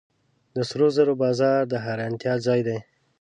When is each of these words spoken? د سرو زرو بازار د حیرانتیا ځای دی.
د 0.55 0.57
سرو 0.69 0.87
زرو 0.95 1.13
بازار 1.23 1.61
د 1.67 1.73
حیرانتیا 1.85 2.33
ځای 2.45 2.61
دی. 2.67 2.77